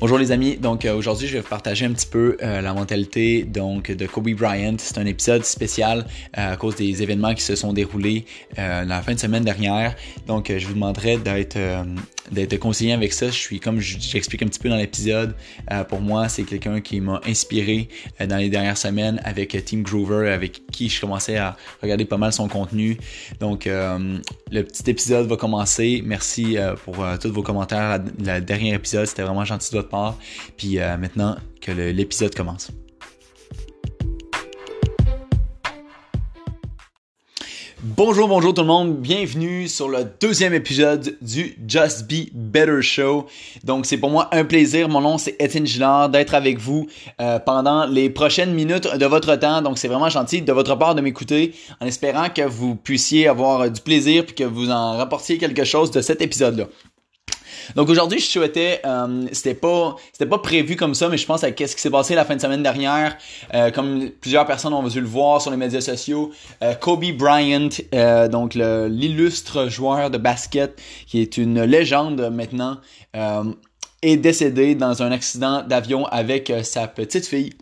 [0.00, 2.72] Bonjour les amis, donc euh, aujourd'hui je vais vous partager un petit peu euh, la
[2.72, 4.76] mentalité donc de Kobe Bryant.
[4.78, 6.06] C'est un épisode spécial
[6.38, 8.24] euh, à cause des événements qui se sont déroulés
[8.56, 9.96] la fin de semaine dernière.
[10.28, 11.58] Donc je vous demanderai d'être
[12.30, 13.26] d'être conseillé avec ça.
[13.26, 15.34] Je suis comme j'explique un petit peu dans l'épisode.
[15.88, 17.88] pour moi, c'est quelqu'un qui m'a inspiré
[18.20, 22.32] dans les dernières semaines avec Team Groover, avec qui je commençais à regarder pas mal
[22.32, 22.98] son contenu.
[23.40, 26.02] Donc le petit épisode va commencer.
[26.04, 28.00] Merci pour tous vos commentaires.
[28.18, 30.18] Le dernier épisode, c'était vraiment gentil de votre part.
[30.56, 32.70] Puis euh, maintenant que l'épisode commence.
[37.80, 43.28] Bonjour, bonjour tout le monde, bienvenue sur le deuxième épisode du Just Be Better Show.
[43.62, 46.88] Donc c'est pour moi un plaisir, mon nom c'est Étienne Gillard d'être avec vous
[47.20, 49.62] euh, pendant les prochaines minutes de votre temps.
[49.62, 53.70] Donc c'est vraiment gentil de votre part de m'écouter en espérant que vous puissiez avoir
[53.70, 56.64] du plaisir puis que vous en rapportiez quelque chose de cet épisode-là.
[57.76, 61.44] Donc aujourd'hui, je souhaitais, euh, c'était pas, c'était pas prévu comme ça, mais je pense
[61.44, 63.16] à qu'est-ce qui s'est passé la fin de semaine dernière,
[63.54, 66.30] euh, comme plusieurs personnes ont dû le voir sur les médias sociaux.
[66.62, 67.68] Euh, Kobe Bryant,
[68.30, 72.78] donc l'illustre joueur de basket, qui est une légende maintenant,
[74.02, 77.52] est décédé dans un accident d'avion avec sa petite fille.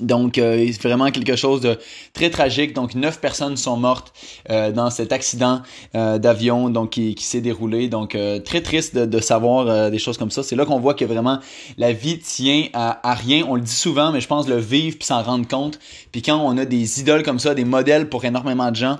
[0.00, 1.78] Donc, euh, c'est vraiment quelque chose de
[2.12, 2.74] très tragique.
[2.74, 4.12] Donc, neuf personnes sont mortes
[4.50, 5.62] euh, dans cet accident
[5.94, 7.88] euh, d'avion qui, s'est déroulé.
[7.88, 10.42] Donc, très triste de, savoir des choses comme ça.
[10.42, 11.38] C'est là qu'on voit que vraiment
[11.78, 13.44] la vie tient à, rien.
[13.48, 15.78] On le dit souvent, mais je pense le vivre puis s'en rendre compte.
[16.10, 18.98] Puis quand on a des idoles comme ça, des modèles pour énormément de gens,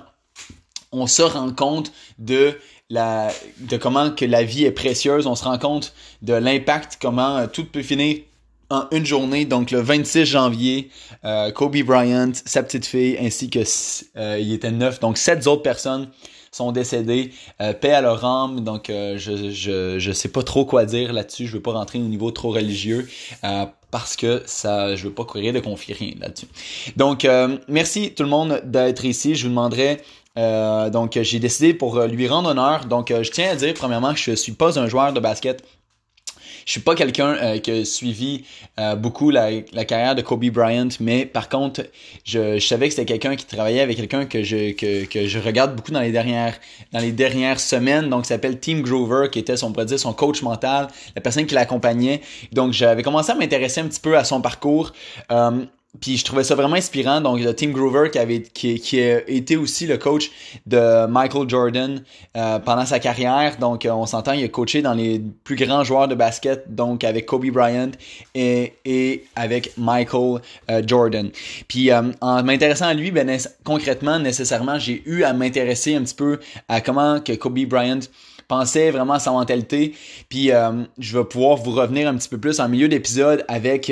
[0.91, 2.57] on se rend compte de
[3.81, 5.27] comment que la vie est précieuse.
[5.27, 8.17] On se rend compte de l'impact, comment tout peut finir
[8.91, 10.89] une journée, donc le 26 janvier,
[11.25, 13.59] euh, Kobe Bryant, sa petite fille, ainsi que
[14.17, 16.09] euh, il était neuf, donc sept autres personnes
[16.51, 17.31] sont décédées.
[17.61, 21.47] Euh, paix à leur âme, donc je, je sais pas trop quoi dire là-dessus.
[21.47, 23.07] Je veux pas rentrer au niveau trop religieux
[23.89, 26.47] parce que ça, je veux pas courir de conflit là-dessus.
[26.95, 27.27] Donc
[27.67, 29.33] merci tout le monde d'être ici.
[29.33, 30.01] Je vous demanderai
[30.91, 32.85] donc j'ai décidé pour lui rendre honneur.
[32.85, 35.63] Donc je tiens à dire premièrement que je suis pas un joueur de basket
[36.65, 38.43] je suis pas quelqu'un euh, qui a suivi
[38.79, 39.51] euh, beaucoup la,
[39.85, 41.81] carrière de Kobe Bryant, mais par contre,
[42.25, 46.11] je, savais que c'était quelqu'un qui travaillait avec quelqu'un que je regarde beaucoup dans les
[47.11, 48.09] dernières semaines.
[48.09, 52.21] Donc, s'appelle Tim Grover, qui était son son coach mental, la personne qui l'accompagnait.
[52.51, 54.91] Donc, j'avais commencé à m'intéresser un petit peu à son parcours.
[55.31, 55.65] Euh,
[56.01, 57.21] puis je trouvais ça vraiment inspirant.
[57.21, 60.31] Donc, le Tim Groover qui avait qui, qui a été aussi le coach
[60.65, 62.03] de Michael Jordan
[62.35, 63.57] euh, pendant sa carrière.
[63.57, 67.03] Donc, euh, on s'entend, il a coaché dans les plus grands joueurs de basket, donc
[67.03, 67.91] avec Kobe Bryant
[68.33, 71.29] et, et avec Michael euh, Jordan.
[71.67, 76.39] Puis en m'intéressant à lui, ben, concrètement, nécessairement, j'ai eu à m'intéresser un petit peu
[76.69, 77.99] à comment que Kobe Bryant
[78.47, 79.93] pensait vraiment à sa mentalité.
[80.27, 80.49] Puis
[80.97, 83.91] je vais pouvoir vous revenir un petit peu plus en milieu d'épisode avec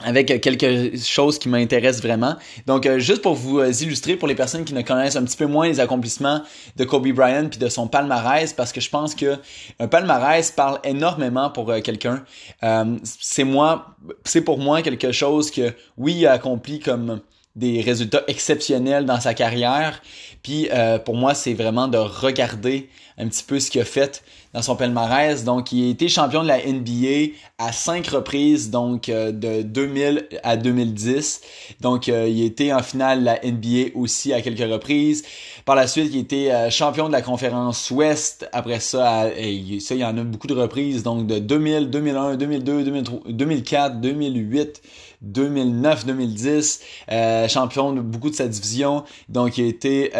[0.00, 2.36] avec quelque chose qui m'intéresse vraiment.
[2.66, 5.36] Donc, euh, juste pour vous euh, illustrer, pour les personnes qui ne connaissent un petit
[5.36, 6.42] peu moins les accomplissements
[6.76, 9.36] de Kobe Bryant puis de son palmarès, parce que je pense que
[9.80, 12.22] un palmarès parle énormément pour euh, quelqu'un.
[13.02, 17.20] c'est moi, c'est pour moi quelque chose que oui, il a accompli comme
[17.56, 20.00] des résultats exceptionnels dans sa carrière.
[20.42, 20.68] Puis
[21.04, 22.88] pour moi, c'est vraiment de regarder
[23.18, 24.22] un petit peu ce qu'il a fait
[24.54, 25.44] dans son palmarès.
[25.44, 30.28] Donc, il a été champion de la NBA à cinq reprises, donc euh, de 2000
[30.42, 31.40] à 2010.
[31.80, 35.24] Donc, euh, il a été en finale de la NBA aussi à quelques reprises.
[35.64, 38.48] Par la suite, il a été euh, champion de la conférence Ouest.
[38.52, 41.02] Après ça, il y en a beaucoup de reprises.
[41.02, 44.82] Donc, de 2000, 2001, 2002, 2003, 2004, 2008,
[45.22, 46.80] 2009, 2010,
[47.48, 49.04] champion de beaucoup de sa division.
[49.28, 50.12] Donc, il a été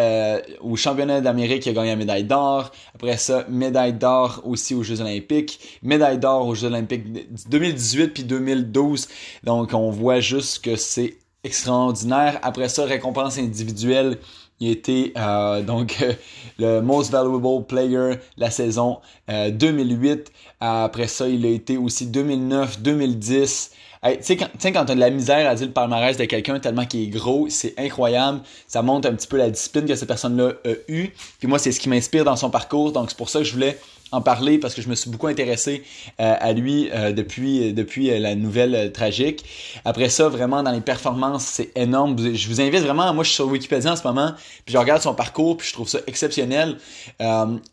[0.61, 2.71] au championnat d'Amérique, il a gagné la médaille d'or.
[2.95, 7.03] Après ça, médaille d'or aussi aux Jeux Olympiques, médaille d'or aux Jeux Olympiques
[7.49, 9.07] 2018 puis 2012.
[9.43, 12.39] Donc on voit juste que c'est extraordinaire.
[12.41, 14.17] Après ça, récompense individuelle.
[14.59, 16.03] Il était euh, donc
[16.59, 20.09] le most valuable player la saison 2008.
[20.09, 20.23] Euh,
[20.59, 23.71] Après ça, il a été aussi 2009, 2010.
[24.03, 26.85] Tu sais, quand, quand t'as de la misère à dire le palmarès de quelqu'un tellement
[26.85, 28.41] qu'il est gros, c'est incroyable.
[28.67, 31.09] Ça montre un petit peu la discipline que cette personne-là a eue.
[31.39, 32.91] Puis moi, c'est ce qui m'inspire dans son parcours.
[32.91, 33.77] Donc, c'est pour ça que je voulais
[34.11, 35.83] en parler parce que je me suis beaucoup intéressé
[36.19, 39.45] euh, à lui euh, depuis depuis euh, la nouvelle tragique.
[39.85, 42.15] Après ça, vraiment dans les performances, c'est énorme.
[42.33, 44.33] Je vous invite vraiment, moi je suis sur Wikipédia en ce moment,
[44.65, 46.77] puis je regarde son parcours, puis je trouve ça exceptionnel.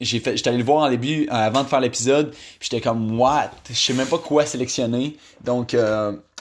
[0.00, 3.19] j'ai fait, j'étais allé le voir en début avant de faire l'épisode, puis j'étais comme
[3.19, 5.17] what, je sais même pas quoi sélectionner.
[5.44, 5.77] Donc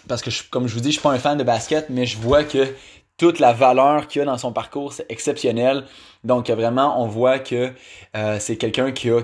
[0.07, 2.17] parce que comme je vous dis, je suis pas un fan de basket, mais je
[2.17, 2.73] vois que
[3.17, 5.85] toute la valeur qu'il a dans son parcours, c'est exceptionnel.
[6.23, 7.71] Donc vraiment, on voit que
[8.39, 9.21] c'est quelqu'un qui a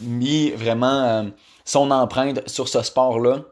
[0.00, 1.26] mis vraiment
[1.64, 3.44] son empreinte sur ce sport-là.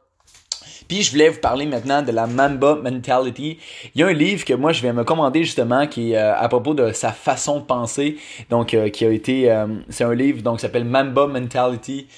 [0.88, 3.58] Puis je voulais vous parler maintenant de la Mamba Mentality.
[3.94, 6.34] Il y a un livre que moi je vais me commander justement qui est euh,
[6.34, 8.16] à propos de sa façon de penser.
[8.48, 12.08] Donc euh, qui a été euh, c'est un livre donc qui s'appelle Mamba Mentality.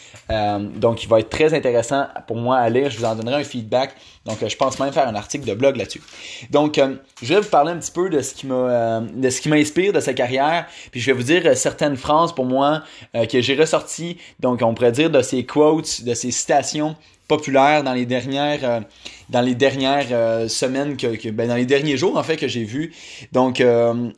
[0.77, 2.91] donc il va être très intéressant pour moi à lire.
[2.91, 3.97] Je vous en donnerai un feedback.
[4.25, 6.03] Donc je pense même faire un article de blog là-dessus.
[6.51, 6.81] Donc
[7.23, 9.93] je vais vous parler un petit peu de ce qui m'a de ce qui m'inspire
[9.93, 10.67] de sa carrière.
[10.93, 14.17] Puis je vais vous dire certaines phrases pour moi que j'ai ressorties.
[14.39, 16.95] Donc on pourrait dire de ses quotes, de ses citations
[17.31, 18.81] populaire dans les dernières euh,
[19.29, 22.65] dans les dernières euh, semaines que, ben, dans les derniers jours en fait que j'ai
[22.65, 22.93] vu.
[23.31, 24.11] Donc euh,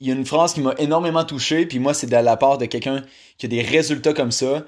[0.00, 2.56] il y a une phrase qui m'a énormément touché puis moi c'est de la part
[2.56, 3.04] de quelqu'un
[3.36, 4.64] qui a des résultats comme ça.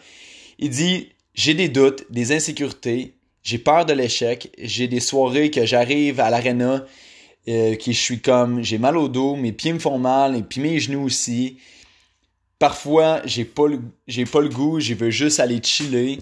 [0.59, 5.65] Il dit j'ai des doutes, des insécurités, j'ai peur de l'échec, j'ai des soirées que
[5.65, 6.85] j'arrive à l'aréna
[7.47, 10.61] qui je suis comme j'ai mal au dos, mes pieds me font mal et puis
[10.61, 11.59] mes genoux aussi.
[12.59, 13.67] Parfois, j'ai pas
[14.09, 16.19] j'ai pas le goût, je veux juste aller chiller.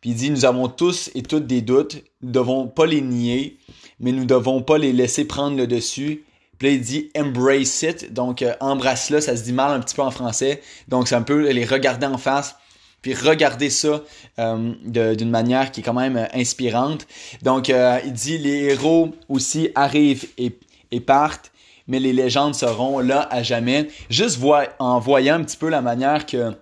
[0.00, 3.00] Puis il dit, nous avons tous et toutes des doutes, nous ne devons pas les
[3.00, 3.58] nier,
[4.00, 6.24] mais nous ne devons pas les laisser prendre le dessus.
[6.58, 9.94] Puis là, il dit embrace it, donc euh, embrasse-le, ça se dit mal un petit
[9.94, 10.60] peu en français.
[10.88, 12.56] Donc c'est un peu les regarder en face,
[13.00, 14.02] puis regarder ça
[14.38, 17.06] euh, d'une manière qui est quand même euh, inspirante.
[17.42, 20.58] Donc il dit les héros aussi arrivent et,
[20.90, 21.52] et partent,
[21.86, 23.88] mais les légendes seront là à jamais.
[24.10, 24.40] Juste
[24.78, 26.54] en voyant un petit peu la manière que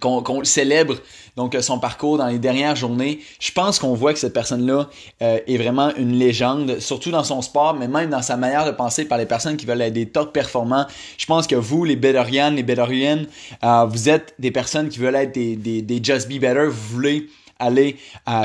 [0.00, 0.96] qu'on célèbre
[1.36, 4.88] donc son parcours dans les dernières journées, je pense qu'on voit que cette personne-là
[5.22, 8.72] euh, est vraiment une légende, surtout dans son sport, mais même dans sa manière de
[8.72, 10.86] penser par les personnes qui veulent être des top performants.
[11.18, 13.26] Je pense que vous, les Bedorians, les Bedoriennes,
[13.62, 16.94] euh, vous êtes des personnes qui veulent être des, des, des Just Be Better, vous
[16.94, 17.28] voulez
[17.60, 17.96] aller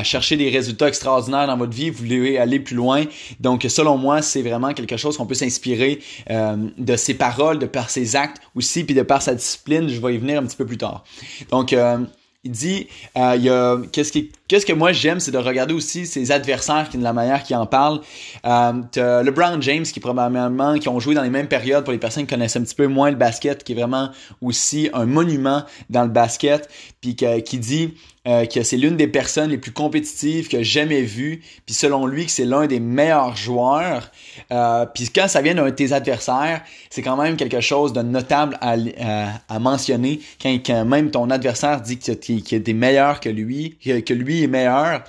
[0.02, 3.04] chercher des résultats extraordinaires dans votre vie, vous voulez aller plus loin.
[3.40, 7.66] Donc, selon moi, c'est vraiment quelque chose qu'on peut s'inspirer euh, de ses paroles, de
[7.66, 9.88] par ses actes aussi, puis de par sa discipline.
[9.88, 11.04] Je vais y venir un petit peu plus tard.
[11.50, 11.98] Donc, euh,
[12.44, 12.86] il dit,
[13.16, 17.12] euh, qu'est-ce, qui, que moi j'aime, c'est de regarder aussi ses adversaires, qui de la
[17.12, 18.00] manière qu'ils en parlent.
[18.44, 22.24] Euh, LeBron James, qui probablement, qui ont joué dans les mêmes périodes pour les personnes
[22.24, 24.10] qui connaissent un petit peu moins le basket, qui est vraiment
[24.40, 26.68] aussi un monument dans le basket,
[27.00, 27.94] puis qui dit,
[28.26, 32.06] euh, que c'est l'une des personnes les plus compétitives que j'ai jamais vues, puis selon
[32.06, 34.10] lui que c'est l'un des meilleurs joueurs.
[34.52, 38.58] Euh, puis quand ça vient de tes adversaires, c'est quand même quelque chose de notable
[38.60, 40.20] à, euh, à, mentionner.
[40.42, 44.48] Quand, même ton adversaire dit que tu es meilleur que lui, que, que lui est
[44.48, 45.04] meilleur,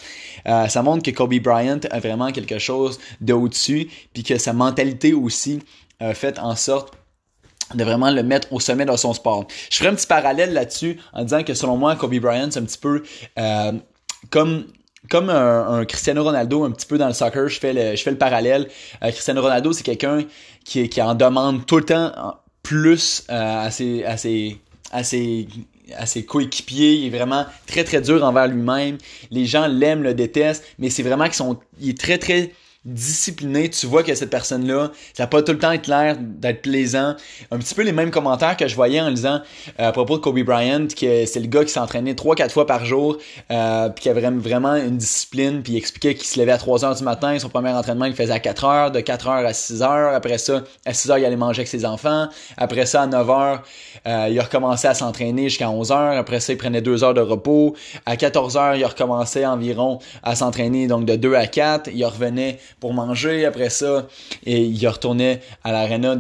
[0.46, 5.14] ça montre que Kobe Bryant a vraiment quelque chose de au-dessus, puis que sa mentalité
[5.14, 5.60] aussi
[6.14, 6.94] fait en sorte
[7.74, 9.46] de vraiment le mettre au sommet de son sport.
[9.70, 12.66] Je ferai un petit parallèle là-dessus en disant que selon moi, Kobe Bryant, c'est un
[12.66, 13.04] petit peu
[13.40, 13.74] euh,
[14.30, 14.66] comme
[15.10, 18.12] comme un, Cristiano Ronaldo un petit peu dans le soccer, je fais le, je fais
[18.12, 18.68] le parallèle.
[19.04, 20.26] Euh, Cristiano Ronaldo, c'est quelqu'un
[20.66, 22.12] qui, qui en demande tout le temps
[22.62, 24.60] plus euh, à ses, à ses,
[24.92, 25.48] à ses
[25.96, 28.98] à ses coéquipiers, il est vraiment très très dur envers lui-même.
[29.32, 32.52] Les gens l'aiment, le détestent, mais c'est vraiment qu'ils sont il est très très
[32.88, 36.62] discipliné, tu vois que cette personne-là, ça n'a pas tout le temps être l'air d'être
[36.62, 37.16] plaisant.
[37.52, 39.42] Un petit peu les mêmes commentaires que je voyais en lisant
[39.80, 42.86] euh, à propos de Kobe Bryant, que c'est le gars qui s'entraînait 3-4 fois par
[42.86, 43.18] jour,
[43.52, 46.96] euh, qui avait vraiment une discipline, puis il expliquait qu'il se levait à 3 heures
[46.96, 49.82] du matin, son premier entraînement il faisait à 4 heures, de 4 heures à 6
[49.82, 53.08] heures, après ça, à 6 heures il allait manger avec ses enfants, après ça à
[53.08, 53.64] 9 heures,
[54.08, 57.14] euh, il a recommencé à s'entraîner jusqu'à 11 heures, après ça il prenait 2 heures
[57.14, 61.48] de repos, à 14 heures il a recommencé environ à s'entraîner donc de 2 à
[61.48, 63.46] 4, il revenait pour manger.
[63.46, 64.08] Après ça,
[64.46, 66.16] et il retournait à l'arena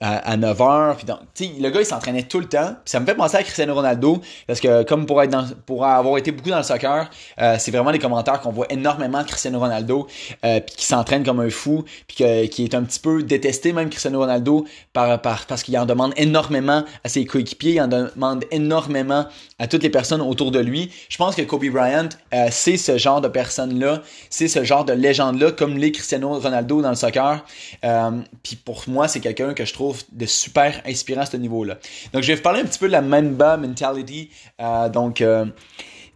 [0.00, 0.96] à, 9h.
[0.96, 1.18] Puis donc,
[1.60, 2.76] le gars, il s'entraînait tout le temps.
[2.84, 6.32] Ça me fait penser à Cristiano Ronaldo, parce que comme pour, être pour avoir été
[6.32, 7.10] beaucoup dans le soccer,
[7.40, 10.06] euh, c'est vraiment des commentaires qu'on voit énormément de Cristiano Ronaldo,
[10.44, 13.90] euh, puis qui s'entraîne comme un fou, puis qui est un petit peu détesté même
[13.90, 19.26] Cristiano Ronaldo par, parce qu'il en demande énormément à ses coéquipiers, il en demande énormément
[19.58, 20.90] à toutes les personnes autour de lui.
[21.08, 24.92] Je pense que Kobe Bryant, euh, c'est ce genre de personne-là, c'est ce genre de
[24.92, 27.44] légende-là, comme les Cristiano Ronaldo dans le soccer.
[27.84, 28.10] Euh,
[28.42, 31.78] puis pour moi, c'est quelqu'un que je trouve de super inspirant à ce niveau-là.
[32.12, 34.30] Donc je vais vous parler un petit peu de la Mamba mentality.
[34.60, 35.44] Euh, donc euh,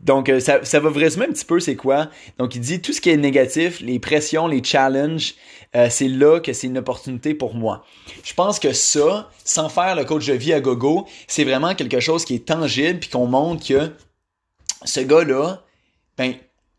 [0.00, 2.08] donc, ça, ça va vous résumer un petit peu c'est quoi.
[2.36, 5.36] Donc, il dit tout ce qui est négatif, les pressions, les challenges,
[5.90, 7.84] c'est là que c'est une opportunité pour moi.
[8.24, 12.00] Je pense que ça, sans faire le coach de vie à gogo, c'est vraiment quelque
[12.00, 13.92] chose qui est tangible puis qu'on montre que
[14.84, 15.62] ce gars-là,
[16.18, 16.34] ben,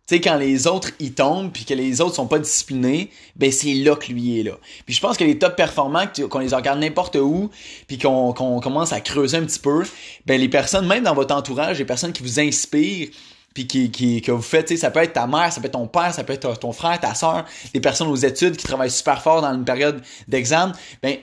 [0.06, 3.52] tu sais, quand les autres y tombent puis que les autres sont pas disciplinés, ben
[3.54, 4.58] c'est là que lui est là.
[4.86, 7.50] Puis je pense que les top performants, qu'on les regarde n'importe où,
[7.88, 9.84] puis qu'on commence à creuser un petit peu,
[10.26, 13.10] ben les personnes, même dans votre entourage, les personnes qui vous inspirent,
[13.54, 15.88] puis qui, qui, que vous faites, ça peut être ta mère, ça peut être ton
[15.88, 19.22] père, ça peut être ton frère, ta soeur, les personnes aux études qui travaillent super
[19.22, 21.18] fort dans une période d'examen, ben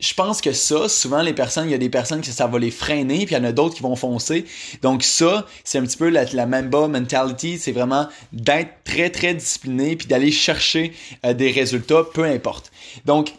[0.00, 2.58] je pense que ça, souvent les personnes, il y a des personnes que ça va
[2.58, 4.46] les freiner, puis il y en a d'autres qui vont foncer.
[4.82, 9.34] Donc ça, c'est un petit peu la, la Mamba mentality, c'est vraiment d'être très très
[9.34, 10.92] discipliné, puis d'aller chercher
[11.24, 12.72] euh, des résultats, peu importe.
[13.04, 13.34] Donc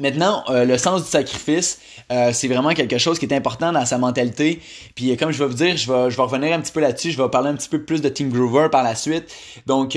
[0.00, 1.78] Maintenant, euh, le sens du sacrifice,
[2.10, 4.60] euh, c'est vraiment quelque chose qui est important dans sa mentalité.
[4.96, 7.12] Puis comme je vais vous dire, je vais, je vais revenir un petit peu là-dessus,
[7.12, 9.32] je vais parler un petit peu plus de Team Groover par la suite.
[9.66, 9.96] Donc,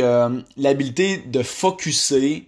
[0.58, 2.48] l'habilité de focuser,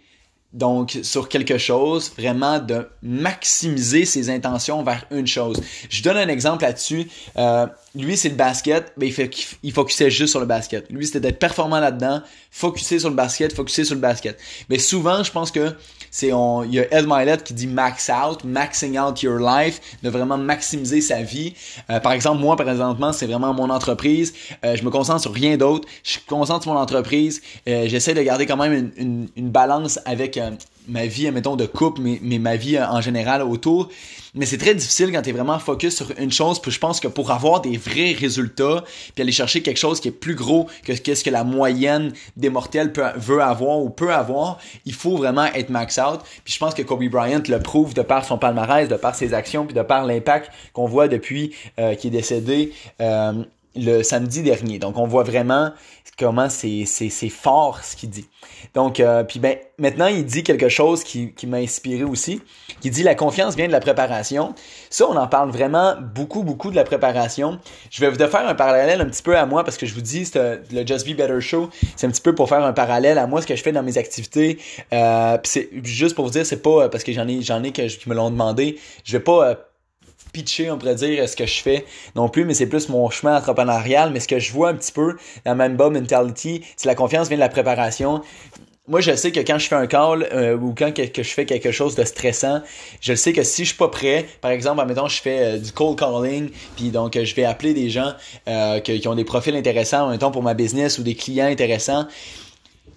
[0.54, 5.62] donc sur quelque chose, vraiment de maximiser ses intentions vers une chose.
[5.90, 7.10] Je donne un exemple là-dessus.
[7.38, 9.30] Euh, lui, c'est le basket, mais il, fait,
[9.62, 10.90] il focusait juste sur le basket.
[10.90, 14.40] Lui, c'était d'être performant là-dedans, focuser sur le basket, focuser sur le basket.
[14.70, 15.76] Mais souvent, je pense que
[16.12, 19.80] c'est on, il y a Ed Milet qui dit max out, maxing out your life,
[20.04, 21.54] de vraiment maximiser sa vie.
[21.90, 24.34] Euh, par exemple, moi présentement, c'est vraiment mon entreprise.
[24.64, 25.88] Euh, je me concentre sur rien d'autre.
[26.04, 27.42] Je concentre sur mon entreprise.
[27.68, 30.40] Euh, j'essaie de garder quand même une, une balance avec
[30.88, 33.90] ma vie, mettons, de couple, mais, mais ma vie en général autour.
[34.38, 36.62] Mais c'est très difficile quand tu es vraiment focus sur une chose.
[36.62, 38.84] Puis je pense que pour avoir des vrais résultats,
[39.16, 42.50] puis aller chercher quelque chose qui est plus gros que ce que la moyenne des
[42.50, 46.20] mortels peut, veut avoir ou peut avoir, il faut vraiment être max out.
[46.44, 49.34] Puis je pense que Kobe Bryant le prouve de par son palmarès, de par ses
[49.34, 52.74] actions, puis de par l'impact qu'on voit depuis euh, qu'il est décédé.
[53.02, 53.44] Euh,
[53.78, 54.80] le samedi dernier.
[54.80, 55.72] Donc, on voit vraiment
[56.18, 58.26] comment c'est, c'est, fort ce qu'il dit.
[58.74, 62.42] Donc, euh, puis ben, maintenant, il dit quelque chose qui, qui m'a inspiré aussi,
[62.82, 64.56] qui dit la confiance vient de la préparation.
[64.90, 67.60] Ça, on en parle vraiment beaucoup, beaucoup de la préparation.
[67.92, 70.02] Je vais vous faire un parallèle un petit peu à moi parce que je vous
[70.02, 73.20] dis, c'est le Just Be Better Show, c'est un petit peu pour faire un parallèle
[73.20, 74.58] à moi, ce que je fais dans mes activités.
[74.94, 78.10] Euh, c'est juste pour vous dire, c'est pas parce que j'en ai, j'en ai qui
[78.10, 78.80] me l'ont demandé.
[79.04, 79.67] Je vais pas
[80.38, 83.10] euh, pitcher, on pourrait dire, ce que je fais non plus, mais c'est plus mon
[83.10, 84.12] chemin entrepreneurial.
[84.12, 85.16] Mais ce que je vois un petit peu
[85.46, 88.22] dans Mamba Mentality, c'est la confiance vient de la préparation.
[88.90, 91.46] Moi, je sais que quand je fais un call euh, ou quand que, je fais
[91.46, 92.62] quelque chose de stressant,
[93.02, 95.74] je sais que si je suis pas prêt, par exemple, admettons, je fais euh, du
[95.74, 98.14] cold calling, puis donc je vais appeler des gens
[98.48, 102.08] euh, qui, ont des profils intéressants, mettons, pour ma business ou des clients intéressants,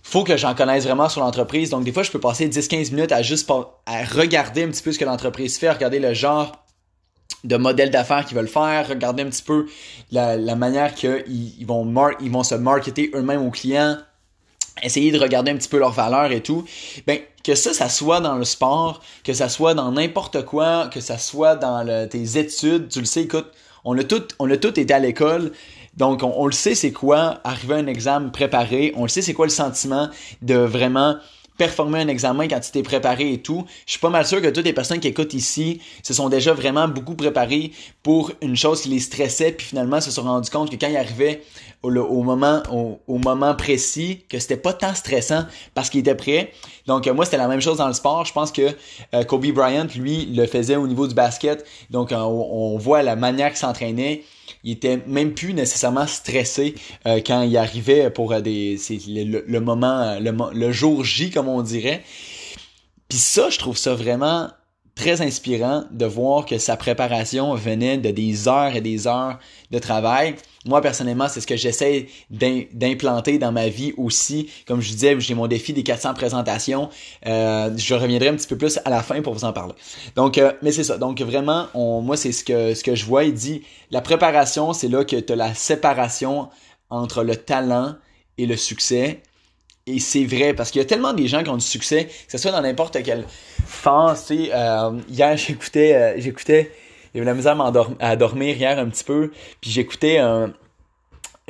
[0.04, 1.70] faut que j'en connaisse vraiment sur l'entreprise.
[1.70, 3.50] Donc, des fois, je peux passer 10-15 minutes à juste
[3.86, 6.52] à regarder un petit peu ce que l'entreprise fait, regarder le genre
[7.44, 9.66] de modèles d'affaires qu'ils veulent faire, regarder un petit peu
[10.12, 13.96] la, manière qu'ils ils vont, ils vont se marketer eux-mêmes aux clients,
[14.82, 16.64] essayer de regarder un petit peu leurs valeurs et tout.
[17.06, 21.00] Ben, que ça, ça soit dans le sport, que ça soit dans n'importe quoi, que
[21.00, 23.50] ça soit dans tes études, tu le sais, écoute,
[23.84, 25.52] on a tout, on a tout été à l'école.
[25.96, 28.92] Donc, on, on le sait, c'est quoi arriver à un examen préparé.
[28.96, 30.10] On le sait, c'est quoi le sentiment
[30.42, 31.16] de vraiment
[31.60, 33.66] performer un examen quand tu t'es préparé et tout.
[33.84, 36.54] Je suis pas mal sûr que toutes les personnes qui écoutent ici se sont déjà
[36.54, 40.70] vraiment beaucoup préparées pour une chose qui les stressait, puis finalement se sont rendus compte
[40.70, 41.42] que quand ils arrivaient
[41.82, 46.52] au, moment, au, moment précis, que c'était pas tant stressant parce qu'ils étaient prêts.
[46.86, 48.24] Donc moi, c'était la même chose dans le sport.
[48.24, 48.74] Je pense que
[49.14, 51.66] euh, Kobe Bryant, lui, le faisait au niveau du basket.
[51.90, 54.22] Donc on, on voit la manière qu'il s'entraînait
[54.64, 56.74] il était même plus nécessairement stressé
[57.06, 58.78] euh, quand il arrivait pour euh, des
[59.08, 62.02] le, le, moment le, le jour J comme on dirait.
[63.08, 64.50] Puis ça, je trouve ça vraiment
[65.00, 69.38] très inspirant de voir que sa préparation venait de des heures et des heures
[69.70, 70.34] de travail.
[70.66, 74.50] Moi, personnellement, c'est ce que j'essaie d'implanter dans ma vie aussi.
[74.66, 76.90] Comme je disais, j'ai mon défi des 400 présentations.
[77.26, 79.72] Euh, je reviendrai un petit peu plus à la fin pour vous en parler.
[80.16, 80.98] Donc, euh, mais c'est ça.
[80.98, 83.24] Donc, vraiment, on, moi, c'est ce que, ce que je vois.
[83.24, 86.50] Il dit, la préparation, c'est là que tu as la séparation
[86.90, 87.94] entre le talent
[88.36, 89.22] et le succès.
[89.94, 92.32] Et c'est vrai, parce qu'il y a tellement des gens qui ont du succès, que
[92.32, 93.24] ce soit dans n'importe quelle
[93.66, 96.70] phase, tu sais, euh, hier, j'écoutais, euh, j'écoutais,
[97.14, 97.60] eu la misère
[97.98, 100.52] à, dormir hier un petit peu, puis j'écoutais un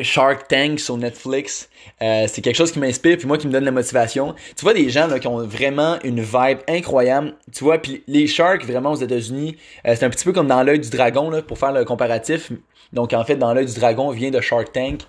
[0.02, 1.68] Shark Tank sur Netflix.
[2.02, 4.34] Euh, c'est quelque chose qui m'inspire, puis moi qui me donne la motivation.
[4.56, 7.34] Tu vois des gens qui ont vraiment une vibe incroyable.
[7.52, 10.80] Tu vois, puis les Sharks vraiment aux États-Unis, c'est un petit peu comme dans l'œil
[10.80, 12.52] du dragon là, pour faire le comparatif.
[12.92, 15.00] Donc en fait, dans l'œil du dragon vient de Shark Tank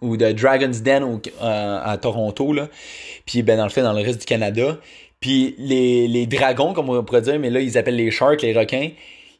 [0.00, 2.68] ou de Dragon's Den euh, à Toronto là.
[3.26, 4.78] Puis ben dans le fait dans le reste du Canada.
[5.20, 8.56] Puis les, les dragons comme on pourrait dire, mais là ils appellent les sharks, les
[8.56, 8.90] requins.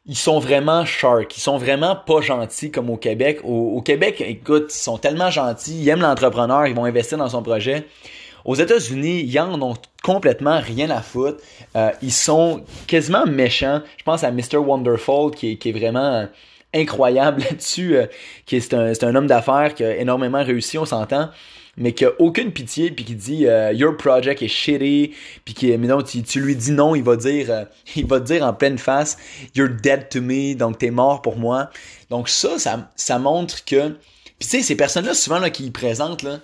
[0.09, 3.41] Ils sont vraiment sharks, ils sont vraiment pas gentils comme au Québec.
[3.45, 7.43] Au, Québec, écoute, ils sont tellement gentils, ils aiment l'entrepreneur, ils vont investir dans son
[7.43, 7.87] projet.
[8.45, 11.43] Aux États-Unis, ils en ont complètement rien à foutre.
[11.77, 13.83] Euh, ils sont quasiment méchants.
[13.99, 14.57] Je pense à Mr.
[14.57, 16.27] Wonderful qui est, est vraiment
[16.75, 18.07] incroyable là-dessus, euh,
[18.47, 21.31] qui c'est un, un, homme d'affaires qui a énormément réussi, on s'entend,
[21.79, 25.77] mais qui a aucune pitié, puis qui dit euh, Your project is shitty, puis qui,
[25.77, 27.65] mais non, tu, tu, lui dis non, il va dire, euh,
[27.97, 29.17] il va dire en pleine face
[29.55, 31.71] You're dead to me, donc t'es mort pour moi.
[32.11, 33.91] Donc ça, ça, ça montre que,
[34.39, 36.41] puis tu sais, ces personnes-là, souvent là, qui présentent, là,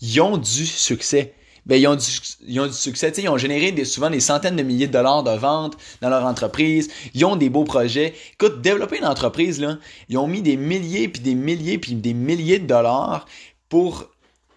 [0.00, 1.34] ils ont du succès
[1.66, 2.06] ben ils ont du,
[2.46, 3.12] ils ont du succès.
[3.18, 6.24] ils ont généré des, souvent des centaines de milliers de dollars de ventes dans leur
[6.24, 6.88] entreprise.
[7.12, 8.14] Ils ont des beaux projets.
[8.34, 9.78] Écoute, développer une entreprise, là,
[10.08, 13.26] ils ont mis des milliers, puis des milliers, puis des milliers de dollars
[13.68, 14.08] pour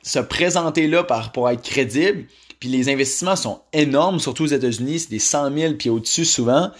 [0.09, 2.25] se présenter là pour être crédible.
[2.59, 6.71] Puis les investissements sont énormes, surtout aux États-Unis, c'est des 100 000 puis au-dessus souvent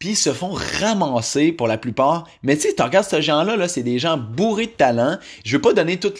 [0.00, 2.26] puis ils se font ramasser pour la plupart.
[2.42, 5.18] Mais tu sais, tu regardes ces gens-là, -là, c'est des gens bourrés de talent.
[5.44, 6.12] Je veux pas donner tout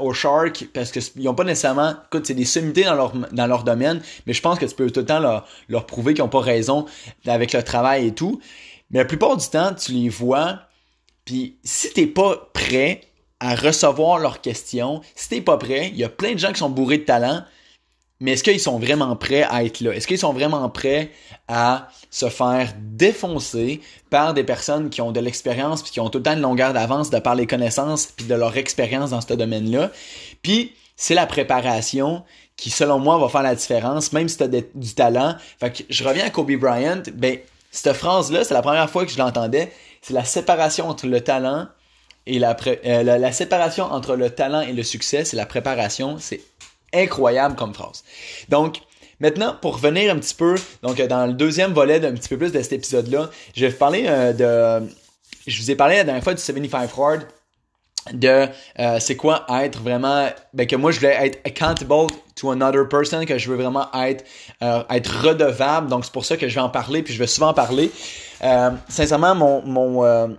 [0.00, 4.32] aux Shark parce qu'ils ont pas nécessairement, écoute, c'est des sommités dans leur, domaine, mais
[4.32, 6.86] je pense que tu peux tout le temps leur, prouver qu'ils ont pas raison
[7.24, 8.40] avec le travail et tout.
[8.90, 10.62] Mais la plupart du temps, tu les vois,
[11.24, 13.02] puis si t'es pas prêt
[13.40, 16.58] à recevoir leurs questions, si t'es pas prêt, il y a plein de gens qui
[16.58, 17.42] sont bourrés de talent,
[18.20, 19.92] mais est-ce qu'ils sont vraiment prêts à être là?
[19.94, 21.10] Est-ce qu'ils sont vraiment prêts
[21.48, 23.80] à se faire défoncer
[24.10, 27.08] par des personnes qui ont de l'expérience puis qui ont tout le temps longueur d'avance
[27.08, 29.90] de par les connaissances puis de leur expérience dans ce domaine-là?
[30.42, 32.22] Puis c'est la préparation
[32.56, 35.34] qui, selon moi, va faire la différence, même si tu as du talent.
[35.58, 37.38] Fait que je reviens à Kobe Bryant, ben,
[37.70, 39.72] cette phrase-là, c'est la première fois que je l'entendais.
[40.02, 41.68] C'est la séparation entre le talent
[42.26, 46.18] et la, euh, la, la, séparation entre le talent et le succès, c'est la préparation.
[46.18, 46.40] C'est
[46.92, 48.04] incroyable comme phrase.
[48.48, 48.78] Donc,
[49.20, 52.52] maintenant, pour revenir un petit peu, donc dans le deuxième volet d'un petit peu plus
[52.52, 54.88] de cet épisode-là, je vais vous parler euh, de...
[55.46, 57.26] Je vous ai parlé la dernière fois du 75 Hard,
[58.12, 58.46] de
[58.78, 63.26] euh, c'est quoi être vraiment ben que moi je voulais être accountable to another person
[63.26, 64.24] que je veux vraiment être
[64.62, 67.26] euh, être redevable donc c'est pour ça que je vais en parler puis je vais
[67.26, 67.90] souvent en parler
[68.88, 70.34] sincèrement mon mon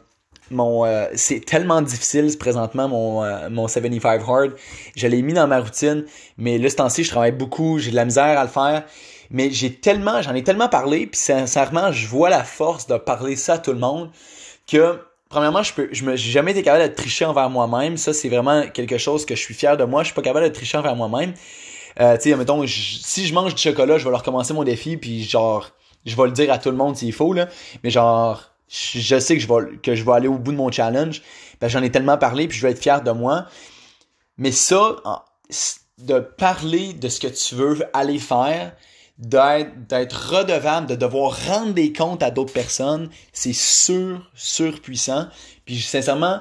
[0.52, 4.52] mon euh, c'est tellement difficile présentement mon euh, mon 75 hard.
[4.96, 6.06] Je l'ai mis dans ma routine,
[6.38, 8.84] mais là ce temps-ci, je travaille beaucoup, j'ai de la misère à le faire.
[9.30, 13.38] Mais j'ai tellement, j'en ai tellement parlé, puis sincèrement, je vois la force de parler
[13.38, 14.10] ça à tout le monde
[14.68, 17.98] que premièrement, je peux je me j'ai jamais été capable de tricher envers moi-même.
[17.98, 20.46] Ça c'est vraiment quelque chose que je suis fier de moi, je suis pas capable
[20.46, 21.34] de tricher envers moi-même.
[22.00, 24.98] Euh, tu sais, mettons, si je mange du chocolat, je vais leur commencer mon défi,
[24.98, 25.70] puis genre,
[26.06, 27.48] je vais le dire à tout le monde s'il faut, là.
[27.84, 29.44] Mais genre, je sais que
[29.96, 31.22] je vais, aller au bout de mon challenge.
[31.62, 33.46] J'en ai tellement parlé, puis je vais être fier de moi.
[34.38, 34.96] Mais ça,
[35.98, 38.74] de parler de ce que tu veux aller faire,
[39.18, 45.28] d'être, redevable, de devoir rendre des comptes à d'autres personnes, c'est sur, surpuissant.
[45.66, 46.40] Puis sincèrement,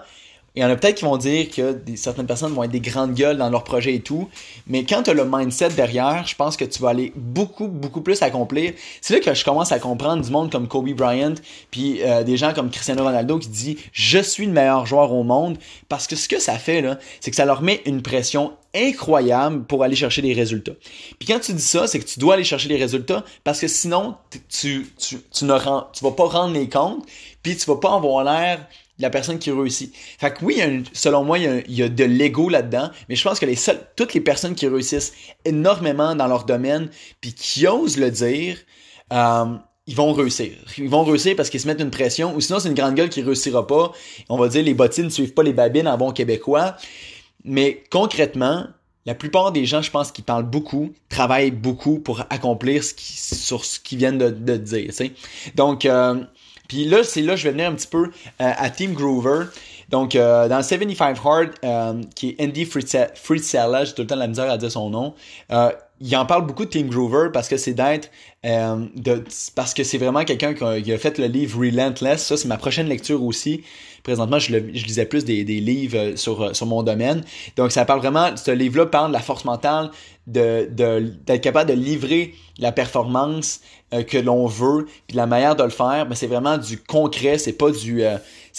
[0.57, 3.15] il y en a peut-être qui vont dire que certaines personnes vont être des grandes
[3.15, 4.29] gueules dans leur projet et tout,
[4.67, 8.01] mais quand tu as le mindset derrière, je pense que tu vas aller beaucoup, beaucoup
[8.01, 8.73] plus accomplir.
[9.01, 11.35] C'est là que je commence à comprendre du monde comme Kobe Bryant,
[11.71, 15.23] puis euh, des gens comme Cristiano Ronaldo qui dit «Je suis le meilleur joueur au
[15.23, 15.57] monde»,
[15.89, 19.65] parce que ce que ça fait, là, c'est que ça leur met une pression incroyable
[19.65, 20.75] pour aller chercher des résultats.
[21.19, 23.69] Puis quand tu dis ça, c'est que tu dois aller chercher des résultats parce que
[23.69, 24.17] sinon,
[24.49, 24.87] tu,
[25.43, 27.05] ne vas pas rendre les comptes,
[27.43, 28.67] puis tu vas pas avoir l'air
[29.01, 29.95] la personne qui réussit.
[30.19, 30.61] Fait que oui,
[30.93, 33.57] selon moi, il y a, de l'ego là-dedans, mais je pense que les
[33.97, 38.59] toutes les personnes qui réussissent énormément dans leur domaine, puis qui osent le dire,
[39.13, 39.57] euh,
[39.87, 40.53] ils vont réussir.
[40.79, 43.09] Ils vont réussir parce qu'ils se mettent une pression, ou sinon c'est une grande gueule
[43.09, 43.93] qui réussira pas.
[44.29, 46.77] On va dire les bottines ne suivent pas les babines en bon québécois.
[47.45, 48.67] Mais concrètement,
[49.07, 53.65] la plupart des gens, je pense, qui parlent beaucoup, travaillent beaucoup pour accomplir qui, sur
[53.65, 54.93] ce qu'ils viennent de, de dire.
[55.55, 56.23] Donc, euh,
[56.69, 59.47] puis là, c'est là je vais venir un petit peu euh, à Team Groover.
[59.89, 64.49] Donc, euh, dans 75 Hard, qui est Andy Fritzella, j'ai tout le temps la misère
[64.51, 65.15] à dire son nom,
[66.03, 68.11] il en parle beaucoup de Team Groover parce que c'est d'être,
[68.45, 69.25] de,
[69.57, 72.25] parce que c'est vraiment quelqu'un qui, a fait le livre Relentless.
[72.25, 73.65] Ça, c'est ma prochaine lecture aussi.
[74.03, 77.23] Présentement, je, lisais plus des, livres sur, sur mon domaine.
[77.57, 79.91] Donc, ça parle vraiment, ce livre-là parle de la force mentale,
[80.27, 83.61] d'être capable de livrer la performance
[83.93, 87.39] euh, que l'on veut, puis la manière de le faire, ben, c'est vraiment du concret,
[87.39, 88.19] c'est pas du euh,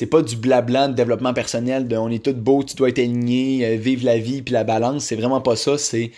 [0.09, 3.65] pas du blabla de développement personnel, de on est tout beau, tu dois être aligné,
[3.65, 6.11] euh, vivre la vie puis la balance, c'est vraiment pas ça, c'est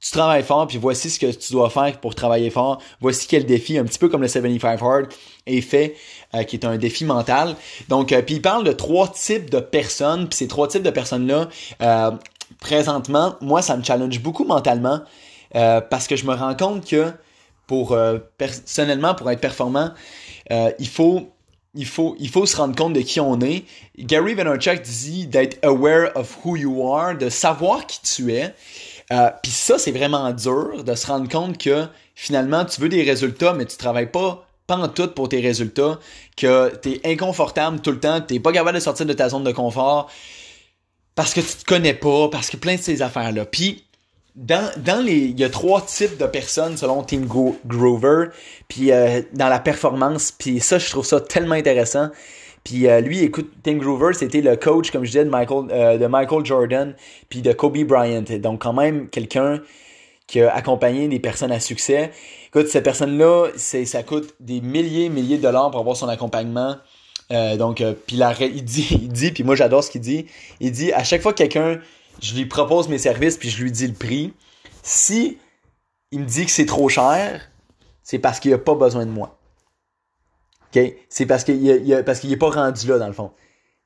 [0.00, 2.80] tu travailles fort, puis voici ce que tu dois faire pour travailler fort.
[3.00, 5.06] Voici quel défi, un petit peu comme le 75 Hard,
[5.46, 5.96] est fait,
[6.46, 7.56] qui est un défi mental.
[7.88, 11.48] Donc, puis il parle de trois types de personnes, puis ces trois types de personnes-là,
[12.60, 15.00] présentement, moi, ça me challenge beaucoup mentalement
[15.54, 17.12] euh, parce que je me rends compte que
[17.66, 19.92] pour euh, personnellement, pour être performant,
[20.50, 21.28] euh, il faut
[21.74, 23.64] il faut, il faut se rendre compte de qui on est.
[23.98, 28.54] Gary Vaynerchuk dit d'être aware of who you are, de savoir qui tu es.
[29.08, 33.54] Puis ça, c'est vraiment dur de se rendre compte que finalement, tu veux des résultats,
[33.54, 34.48] mais tu travailles pas
[34.94, 35.98] tout pour tes résultats,
[36.36, 39.44] que tu es inconfortable tout le temps, tu pas capable de sortir de ta zone
[39.44, 40.10] de confort,
[41.14, 43.46] parce que tu te connais pas, parce que plein de ces affaires-là.
[43.46, 43.84] Puis,
[44.36, 44.70] dans,
[45.04, 47.26] les, il y a trois types de personnes selon Team
[47.66, 48.26] Grover,
[48.68, 52.10] puis euh, dans la performance, puis ça, je trouve ça tellement intéressant.
[52.68, 55.96] Puis euh, lui, écoute, Tim Grover, c'était le coach, comme je disais, de Michael, euh,
[55.96, 56.94] de Michael Jordan,
[57.30, 58.24] puis de Kobe Bryant.
[58.40, 59.62] Donc quand même quelqu'un
[60.26, 62.10] qui a accompagné des personnes à succès.
[62.48, 66.76] Écoute, cette personne-là, ça coûte des milliers, milliers de dollars pour avoir son accompagnement.
[67.32, 70.26] Euh, donc, puis il dit, il dit, puis moi j'adore ce qu'il dit.
[70.60, 71.80] Il dit à chaque fois que quelqu'un,
[72.20, 74.34] je lui propose mes services puis je lui dis le prix,
[74.82, 75.38] si
[76.12, 77.50] il me dit que c'est trop cher,
[78.02, 79.37] c'est parce qu'il a pas besoin de moi.
[80.74, 80.94] OK?
[81.08, 83.30] C'est parce qu'il a, parce qu'il est pas rendu là dans le fond.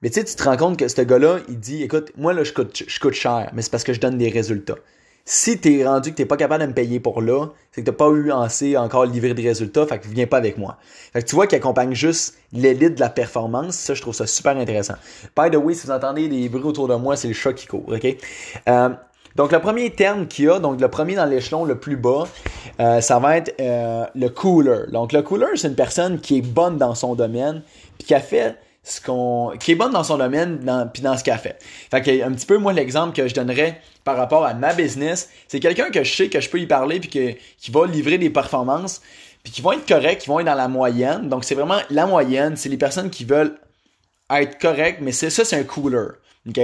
[0.03, 2.42] Mais tu sais, tu te rends compte que ce gars-là, il dit, écoute, moi là,
[2.42, 4.77] je coûte, je coûte cher, mais c'est parce que je donne des résultats.
[5.25, 7.97] Si t'es rendu que t'es pas capable de me payer pour là, c'est que t'as
[7.97, 10.79] pas eu assez encore livré des résultats, fait que viens pas avec moi.
[11.12, 14.27] Fait que tu vois qu'il accompagne juste l'élite de la performance, ça je trouve ça
[14.27, 14.95] super intéressant.
[15.37, 17.68] By the way, si vous entendez des bruits autour de moi, c'est le chat qui
[17.68, 18.16] court, ok?
[18.68, 18.88] Euh,
[19.37, 22.25] donc le premier terme qu'il y a, donc le premier dans l'échelon le plus bas,
[22.81, 24.90] euh, ça va être euh, le cooler.
[24.92, 27.62] Donc le cooler, c'est une personne qui est bonne dans son domaine,
[27.99, 31.16] puis qui a fait ce qu'on qui est bonne dans son domaine dans, puis dans
[31.16, 31.57] ce qu'elle fait.
[31.90, 35.31] Fait que un petit peu moi l'exemple que je donnerais par rapport à ma business,
[35.49, 38.18] c'est quelqu'un que je sais que je peux y parler puis que, qui va livrer
[38.18, 39.01] des performances
[39.45, 41.29] puis qui vont être corrects, qui vont être dans la moyenne.
[41.29, 43.57] Donc c'est vraiment la moyenne, c'est les personnes qui veulent
[44.31, 46.09] être correctes, mais c'est ça c'est un cooler.
[46.49, 46.61] OK?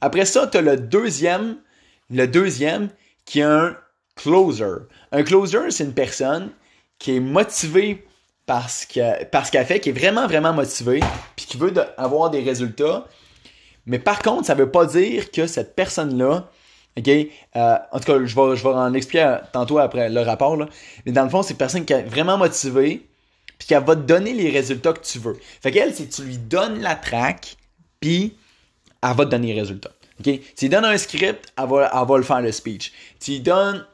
[0.00, 1.56] Après ça, tu as le deuxième
[2.10, 2.88] le deuxième
[3.24, 3.76] qui est un
[4.14, 4.86] closer.
[5.12, 6.50] Un closer, c'est une personne
[6.98, 8.06] qui est motivée
[8.46, 11.00] parce que parce qu'elle fait, qui est vraiment vraiment motivé,
[11.34, 13.06] puis qui veut avoir des résultats.
[13.86, 16.48] Mais par contre, ça veut pas dire que cette personne-là,
[16.96, 20.56] ok, euh, en tout cas, je vais je vais en expliquer tantôt après le rapport
[20.56, 20.68] là.
[21.04, 23.06] Mais dans le fond, c'est une personne qui est vraiment motivée,
[23.58, 25.36] puis qui va te donner les résultats que tu veux.
[25.60, 27.56] Fait qu'elle, c'est tu lui donnes la track,
[28.00, 28.36] puis
[29.02, 29.90] elle va te donner les résultats.
[30.22, 32.92] Tu donnes un script, elle va, le faire le speech.
[33.20, 33.84] Tu donnes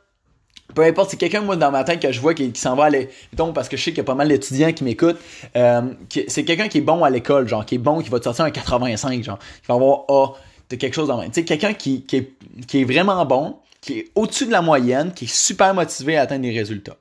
[0.74, 3.11] peu importe, c'est quelqu'un, moi, dans ma tête, que je vois qui, s'en va aller.
[3.30, 5.18] Mettons, parce que je sais qu'il y a pas mal d'étudiants qui m'écoutent.
[5.54, 5.82] Euh,
[6.28, 8.46] c'est quelqu'un qui est bon à l'école, genre, qui est bon, qui va te sortir
[8.46, 10.35] un 85, genre, qui va avoir A,
[10.70, 12.32] de quelque chose dans Tu sais, quelqu'un qui, qui, est,
[12.66, 16.22] qui est vraiment bon, qui est au-dessus de la moyenne, qui est super motivé à
[16.22, 16.96] atteindre des résultats.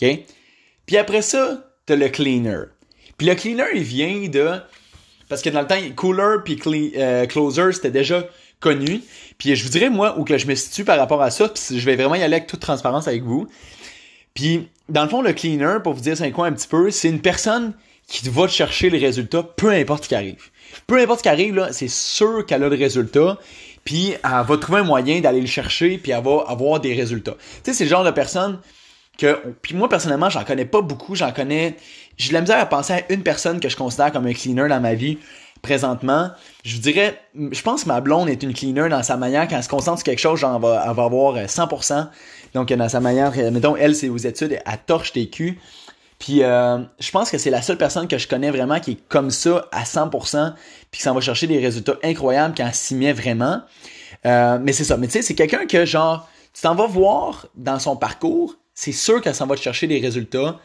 [0.00, 0.20] OK?
[0.86, 2.66] Puis après ça, t'as le cleaner.
[3.16, 4.52] Puis le cleaner, il vient de...
[5.28, 8.24] Parce que dans le temps, cooler puis euh, closer, c'était déjà
[8.60, 9.02] connu.
[9.38, 11.78] Puis je vous dirais, moi, où que je me situe par rapport à ça, puis
[11.78, 13.48] je vais vraiment y aller avec toute transparence avec vous.
[14.34, 17.08] Puis, dans le fond, le cleaner, pour vous dire c'est quoi un petit peu, c'est
[17.08, 17.72] une personne
[18.06, 20.50] qui va chercher les résultats, peu importe ce qui arrive.
[20.86, 23.38] Peu importe ce qui arrive, c'est sûr qu'elle a le résultat,
[23.84, 27.36] puis elle va trouver un moyen d'aller le chercher, puis elle va avoir des résultats.
[27.38, 28.60] Tu sais, c'est le genre de personne
[29.18, 31.76] que, puis moi, personnellement, j'en connais pas beaucoup, j'en connais,
[32.16, 34.68] j'ai de la misère à penser à une personne que je considère comme un cleaner
[34.68, 35.18] dans ma vie
[35.62, 36.30] présentement,
[36.64, 39.56] je vous dirais, je pense que ma blonde est une cleaner dans sa manière, quand
[39.56, 41.92] elle se concentre sur quelque chose, genre, elle va, avoir 100%.
[41.92, 42.04] Euh,
[42.54, 45.58] Donc, dans sa manière, euh, mettons, elle, c'est aux études, elle torche tes culs.
[46.18, 49.08] Puis, euh, je pense que c'est la seule personne que je connais vraiment qui est
[49.08, 50.54] comme ça à 100%,
[50.90, 53.62] puis qui s'en va chercher des résultats incroyables quand elle s'y met vraiment.
[54.24, 54.96] mais c'est ça.
[54.96, 58.92] Mais tu sais, c'est quelqu'un que, genre, tu t'en vas voir dans son parcours, c'est
[58.92, 60.58] sûr qu'elle s'en va te chercher des résultats,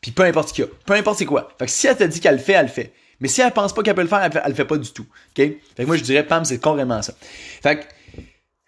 [0.00, 1.48] puis peu importe ce qu'il y a, peu importe c'est quoi.
[1.58, 2.92] Fait que si elle te dit qu'elle le fait, elle le fait.
[3.20, 5.06] Mais si elle pense pas qu'elle peut le faire, elle, le fait pas du tout.
[5.36, 7.12] Fait que moi, je dirais, Pam, c'est carrément ça.
[7.20, 7.84] Fait que,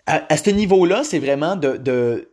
[0.07, 2.28] à, ce niveau-là, c'est vraiment de, de,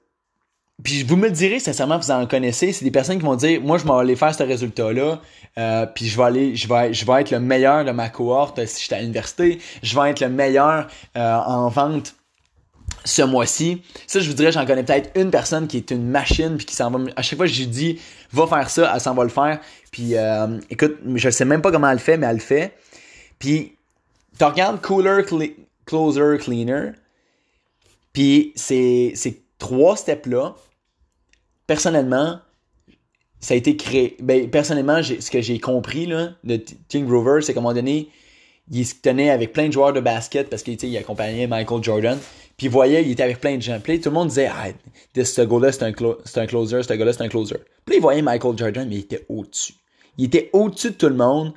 [0.84, 3.62] puis vous me le direz, sincèrement, vous en connaissez, c'est des personnes qui vont dire,
[3.62, 5.22] moi, je vais aller faire ce résultat-là,
[5.58, 8.66] euh, puis je vais aller, je vais, je vais être le meilleur de ma cohorte
[8.66, 12.16] si j'étais à l'université, je vais être le meilleur euh, en vente
[13.04, 13.82] ce mois-ci.
[14.08, 16.76] Ça, je vous dirais, j'en connais peut-être une personne qui est une machine puis qui
[16.76, 17.00] s'en va.
[17.16, 18.00] À chaque fois je lui dis
[18.32, 19.60] va faire ça, elle s'en va le faire.
[19.92, 22.74] Puis euh, écoute, je sais même pas comment elle le fait, mais elle le fait.
[23.40, 23.76] Puis
[24.38, 25.24] tu regardes Cooler,
[25.86, 26.92] Closer, Cleaner.
[28.14, 30.56] Puis ces, ces trois steps-là,
[31.68, 32.40] personnellement,
[33.40, 34.16] ça a été créé.
[34.20, 38.10] Ben, personnellement, ce que j'ai compris là, de Tim Grover, c'est qu'à un moment donné,
[38.72, 42.20] il se tenait avec plein de joueurs de basket parce qu'il accompagnait Michael Jordan.
[42.62, 43.80] Puis il voyait, il était avec plein de gens.
[43.80, 44.68] Puis tout le monde disait, ah,
[45.16, 47.56] ce gars-là, c'est un, un, closer, ce gars-là, c'est un closer.
[47.86, 49.74] Puis il voyait Michael Jordan, mais il était au-dessus.
[50.20, 51.56] Il était au-dessus de tout le monde.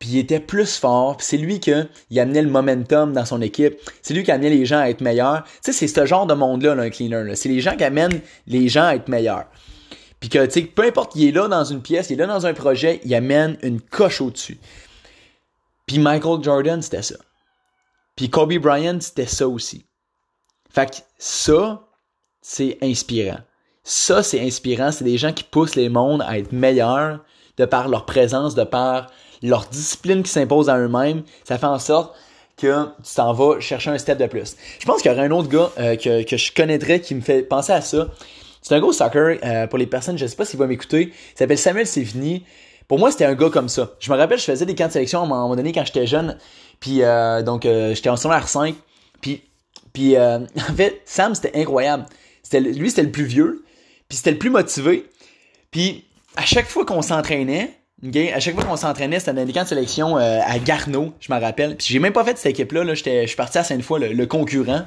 [0.00, 1.18] Puis il était plus fort.
[1.18, 1.72] Puis c'est lui qui
[2.18, 3.78] amenait le momentum dans son équipe.
[4.02, 5.44] C'est lui qui amenait les gens à être meilleurs.
[5.44, 7.36] Tu sais, c'est ce genre de monde-là, un cleaner.
[7.36, 9.46] C'est les gens qui amènent les gens à être meilleurs.
[10.18, 12.26] Puis que, tu sais, peu importe, il est là dans une pièce, il est là
[12.26, 14.58] dans un projet, il amène une coche au-dessus.
[15.86, 17.18] Puis Michael Jordan, c'était ça.
[18.16, 19.84] Puis Kobe Bryant, c'était ça aussi.
[20.70, 21.82] Fait que ça,
[22.40, 23.38] c'est inspirant.
[23.82, 24.92] Ça, c'est inspirant.
[24.92, 27.20] C'est des gens qui poussent les mondes à être meilleurs
[27.56, 29.08] de par leur présence, de par
[29.42, 31.22] leur discipline qui s'impose à eux-mêmes.
[31.44, 32.14] Ça fait en sorte
[32.56, 34.56] que tu t'en vas chercher un step de plus.
[34.78, 37.20] Je pense qu'il y aurait un autre gars euh, que, que je connaîtrais qui me
[37.20, 38.08] fait penser à ça.
[38.62, 41.12] C'est un au soccer, euh, pour les personnes, je sais pas s'il va m'écouter.
[41.34, 42.44] Il s'appelle Samuel Sévigny.
[42.86, 43.92] Pour moi, c'était un gars comme ça.
[43.98, 46.06] Je me rappelle, je faisais des camps de sélection à un moment donné quand j'étais
[46.06, 46.36] jeune.
[46.80, 48.74] Puis euh, donc, j'étais en secondaire 5.
[49.22, 49.42] Puis
[49.92, 52.06] puis euh, en fait, Sam, c'était incroyable.
[52.52, 53.64] Lui, c'était le plus vieux,
[54.08, 55.06] puis c'était le plus motivé.
[55.70, 56.04] Puis
[56.36, 57.76] à chaque fois qu'on s'entraînait?
[58.32, 61.38] À chaque fois qu'on s'entraînait, c'était dans camps de sélection euh, à Garneau, je me
[61.38, 61.76] rappelle.
[61.76, 62.82] Puis j'ai même pas fait cette équipe-là.
[62.82, 62.94] Là.
[62.94, 64.86] Je suis parti à Sainte-Foy, le, le concurrent.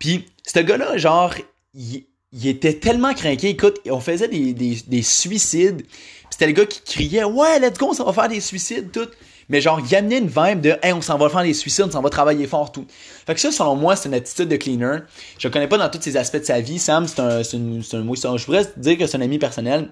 [0.00, 1.32] Puis ce gars-là, genre,
[1.74, 2.04] il,
[2.44, 3.50] était tellement craqué.
[3.50, 5.86] Écoute, on faisait des, des, des suicides.
[6.28, 9.08] C'était le gars qui criait Ouais, let's go, on va faire des suicides, tout.
[9.48, 11.90] Mais genre, il amenait une vibe de Hey, on s'en va faire des suicides, on
[11.90, 12.86] s'en va travailler fort, tout.
[13.26, 14.98] Fait que ça, selon moi, c'est une attitude de cleaner.
[15.38, 16.78] Je le connais pas dans tous ces aspects de sa vie.
[16.78, 19.90] Sam, c'est un, c'est un, je pourrais dire que c'est un ami personnel.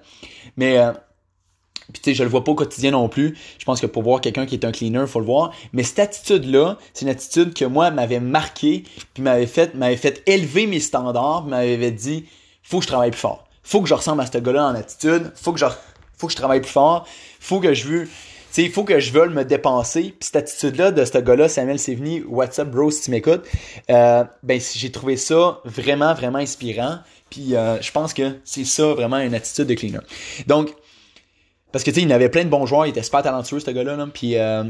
[0.57, 0.91] Mais, euh,
[1.91, 3.37] puis tu sais, je le vois pas au quotidien non plus.
[3.59, 5.51] Je pense que pour voir quelqu'un qui est un cleaner, faut le voir.
[5.73, 10.23] Mais cette attitude-là, c'est une attitude que moi m'avait marqué, puis m'avait fait, m'avait fait
[10.25, 12.25] élever mes standards, m'avait dit,
[12.61, 13.45] faut que je travaille plus fort.
[13.63, 15.31] Faut que je ressemble à ce gars-là en attitude.
[15.35, 15.65] Faut que je,
[16.17, 17.07] faut que je travaille plus fort.
[17.39, 18.09] Faut que je veux,
[18.57, 20.13] il faut que je veuille me dépenser.
[20.19, 23.45] Puis cette attitude-là de ce gars-là, Samuel Sévigny, What's up bro, si tu m'écoutes,
[23.89, 26.99] euh, ben j'ai trouvé ça vraiment, vraiment inspirant.
[27.29, 30.01] Puis euh, je pense que c'est ça vraiment une attitude de cleaner.
[30.47, 30.73] Donc,
[31.71, 33.71] parce que tu sais, il avait plein de bons joueurs, il était super talentueux ce
[33.71, 34.63] gars-là, là, puis euh,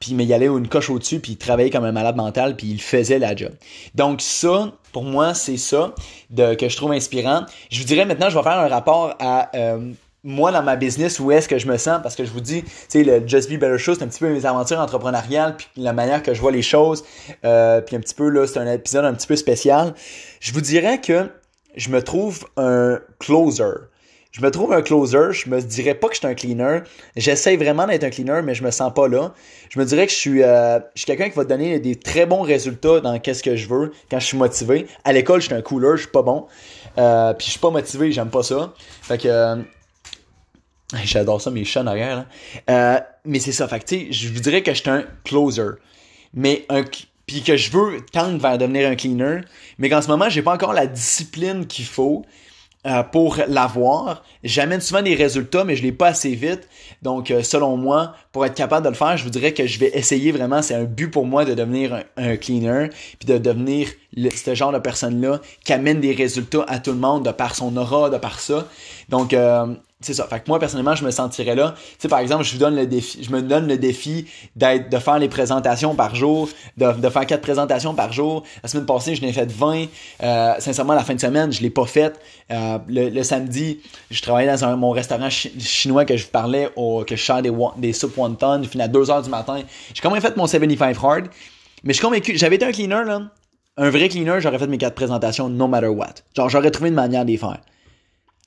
[0.00, 2.68] puis mais il allait une coche au-dessus, puis il travaillait comme un malade mental, puis
[2.68, 3.52] il faisait la job.
[3.94, 5.94] Donc ça, pour moi, c'est ça
[6.34, 7.44] que je trouve inspirant.
[7.70, 9.92] Je vous dirais maintenant, je vais faire un rapport à euh,
[10.26, 12.62] moi dans ma business, où est-ce que je me sens, parce que je vous dis,
[12.62, 15.68] tu sais, le Just Be Better Show, c'est un petit peu mes aventures entrepreneuriales, puis
[15.76, 17.04] la manière que je vois les choses,
[17.44, 19.94] euh, puis un petit peu, là, c'est un épisode un petit peu spécial.
[20.40, 21.30] Je vous dirais que
[21.76, 23.72] je me trouve un closer
[24.36, 26.80] je me trouve un closer, je me dirais pas que je suis un cleaner.
[27.16, 29.32] J'essaie vraiment d'être un cleaner, mais je me sens pas là.
[29.70, 32.26] Je me dirais que je suis, euh, je suis quelqu'un qui va donner des très
[32.26, 34.88] bons résultats dans qu'est-ce que je veux quand je suis motivé.
[35.04, 36.48] À l'école, je suis un cooler, je suis pas bon.
[36.98, 38.74] Euh, puis je suis pas motivé, j'aime pas ça.
[39.00, 39.64] Fait que
[41.04, 42.26] j'adore ça, mes chats en arrière.
[42.70, 43.68] Euh, mais c'est ça.
[43.68, 45.70] Fait tu sais, je vous dirais que je suis un closer.
[46.34, 46.66] Mais
[47.26, 49.40] puis que je veux tendre vers devenir un cleaner,
[49.78, 52.24] mais qu'en ce moment, j'ai pas encore la discipline qu'il faut
[52.86, 54.22] euh, pour l'avoir.
[54.44, 56.68] J'amène souvent des résultats, mais je l'ai pas assez vite.
[57.02, 59.80] Donc, euh, selon moi, pour être capable de le faire, je vous dirais que je
[59.80, 60.62] vais essayer vraiment.
[60.62, 64.78] C'est un but pour moi de devenir un, cleaner, puis de devenir ce genre de
[64.78, 68.38] personne-là qui amène des résultats à tout le monde de par son aura, de par
[68.38, 68.68] ça.
[69.08, 69.34] Donc,
[70.00, 70.26] c'est ça.
[70.26, 71.74] Fait que moi, personnellement, je me sentirais là.
[71.76, 76.14] Tu sais, par exemple, je me donne le défi d'être, de faire les présentations par
[76.14, 78.42] jour, de, de faire quatre présentations par jour.
[78.62, 79.86] La semaine passée, je n'ai fait 20.
[80.22, 82.20] Euh, sincèrement, la fin de semaine, je l'ai pas faite.
[82.50, 83.80] Euh, le, samedi,
[84.10, 86.68] je travaillais dans un, mon restaurant chinois que je vous parlais,
[87.06, 88.62] que je sers des, des soupes wonton.
[88.62, 89.62] Je finis à 2 heures du matin.
[89.94, 91.28] J'ai quand même fait mon 75 hard.
[91.84, 93.22] Mais je suis convaincu, j'avais été un cleaner, là.
[93.78, 96.14] Un vrai cleaner, j'aurais fait mes quatre présentations no matter what.
[96.34, 97.60] Genre, j'aurais trouvé une manière de les faire.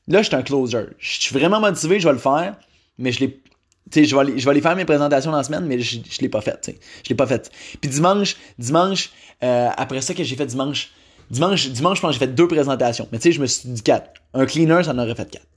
[0.10, 0.86] Là, je suis un closer.
[0.98, 2.56] Je suis vraiment motivé, je vais le faire,
[2.98, 3.39] mais je l'ai.
[3.91, 5.80] Tu sais, je vais, aller, je vais aller faire mes présentations dans la semaine, mais
[5.80, 6.80] je, je l'ai pas fait, tu sais.
[7.04, 7.50] Je l'ai pas fait.
[7.80, 10.91] Puis dimanche, dimanche, euh, après ça que j'ai fait dimanche,
[11.32, 13.08] dimanche, dimanche, je pense que j'ai fait deux présentations.
[13.12, 14.12] Mais tu sais, je me suis dit quatre.
[14.34, 15.48] Un cleaner, ça en aurait fait quatre.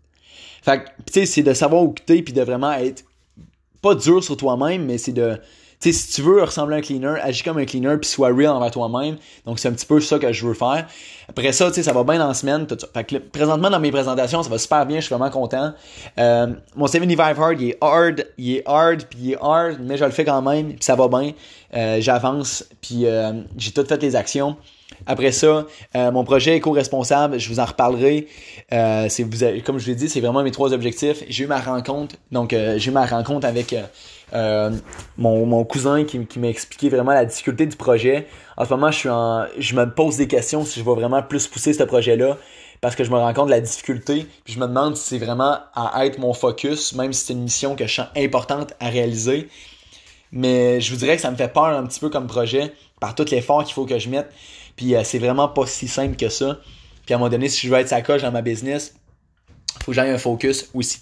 [0.62, 3.04] Fait tu sais, c'est de savoir où t'es puis de vraiment être
[3.82, 5.38] pas dur sur toi-même, mais c'est de
[5.82, 8.50] sais, si tu veux ressembler à un cleaner, agis comme un cleaner puis sois real
[8.50, 9.16] envers toi-même.
[9.46, 10.86] Donc c'est un petit peu ça que je veux faire.
[11.28, 12.66] Après ça, tu sais, ça va bien dans la semaine.
[12.66, 15.72] Que, présentement dans mes présentations, ça va super bien, je suis vraiment content.
[16.18, 19.96] Euh, mon 75 hard, il est hard, il est hard puis il est hard, mais
[19.96, 21.32] je le fais quand même puis ça va bien.
[21.74, 24.56] Euh, j'avance puis euh, j'ai tout fait les actions.
[25.06, 25.66] Après ça,
[25.96, 28.28] euh, mon projet éco-responsable, je vous en reparlerai.
[28.70, 31.24] Vous comme je l'ai dit, c'est vraiment mes trois objectifs.
[31.28, 33.74] J'ai eu ma rencontre, donc j'ai eu ma rencontre avec
[34.34, 34.70] euh,
[35.18, 38.26] mon, cousin qui, m'a expliqué vraiment la difficulté du projet.
[38.56, 41.22] En ce moment, je suis en, je me pose des questions si je vais vraiment
[41.22, 42.38] plus pousser ce projet-là
[42.80, 44.26] parce que je me rends compte de la difficulté.
[44.44, 47.44] Puis je me demande si c'est vraiment à être mon focus, même si c'est une
[47.44, 49.48] mission que je sens importante à réaliser.
[50.32, 53.14] Mais je vous dirais que ça me fait peur un petit peu comme projet par
[53.14, 54.32] tout l'effort qu'il faut que je mette.
[54.76, 56.58] Puis euh, c'est vraiment pas si simple que ça.
[57.04, 58.94] Puis à un moment donné, si je veux être sa coche dans ma business,
[59.80, 61.00] faut que j'aille un focus aussi.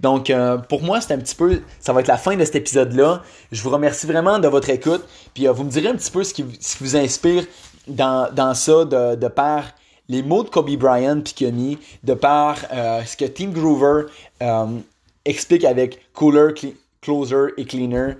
[0.00, 2.56] Donc, euh, pour moi, c'est un petit peu, ça va être la fin de cet
[2.56, 3.22] épisode-là.
[3.50, 5.04] Je vous remercie vraiment de votre écoute.
[5.34, 6.44] Puis, euh, vous me direz un petit peu ce qui,
[6.80, 7.44] vous inspire
[7.86, 9.64] dans, dans ça, de, de par
[10.08, 14.06] les mots de Kobe Bryant puis de par euh, ce que Team Groover
[15.24, 16.54] explique avec Cooler,
[17.02, 18.14] Closer et Cleaner.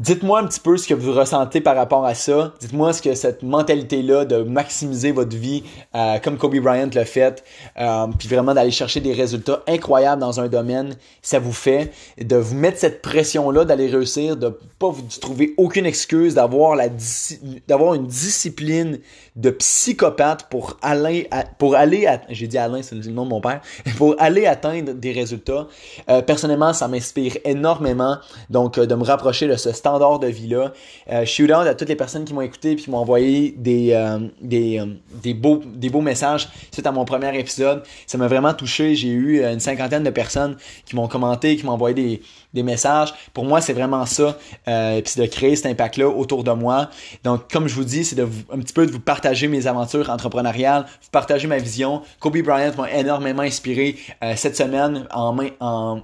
[0.00, 2.52] Dites-moi un petit peu ce que vous ressentez par rapport à ça.
[2.58, 5.62] Dites-moi ce que cette mentalité-là de maximiser votre vie
[5.94, 7.44] euh, comme Kobe Bryant l'a fait,
[7.78, 12.34] euh, puis vraiment d'aller chercher des résultats incroyables dans un domaine, ça vous fait, de
[12.34, 18.98] vous mettre cette pression-là d'aller réussir, de pas vous trouver aucune excuse, d'avoir une discipline
[19.36, 21.28] de psychopathe pour aller
[21.58, 23.60] pour aller j'ai dit Alain c'est le nom de mon père
[23.96, 25.66] pour aller atteindre des résultats.
[26.08, 28.18] Euh, personnellement, ça m'inspire énormément
[28.50, 30.72] donc de me rapprocher de ce stand standard de vie-là.
[31.10, 33.92] Euh, shoot out à toutes les personnes qui m'ont écouté puis qui m'ont envoyé des,
[33.92, 34.86] euh, des, euh,
[35.22, 37.82] des, beaux, des beaux messages suite à mon premier épisode.
[38.06, 38.94] Ça m'a vraiment touché.
[38.94, 42.20] J'ai eu une cinquantaine de personnes qui m'ont commenté, qui m'ont envoyé des,
[42.54, 43.12] des messages.
[43.34, 44.38] Pour moi, c'est vraiment ça.
[44.68, 46.88] Euh, puis c'est de créer cet impact-là autour de moi.
[47.24, 50.08] Donc, comme je vous dis, c'est de un petit peu de vous partager mes aventures
[50.08, 52.02] entrepreneuriales, vous partager ma vision.
[52.20, 56.00] Kobe Bryant m'a énormément inspiré euh, cette semaine en, main, en